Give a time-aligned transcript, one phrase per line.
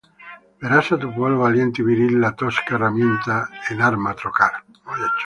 [0.61, 4.63] verás a tu pueblo valiente y viril la tosca herramienta en arma trocar